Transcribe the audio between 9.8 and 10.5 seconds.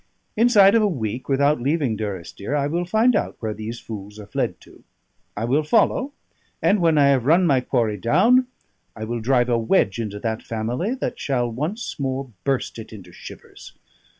into that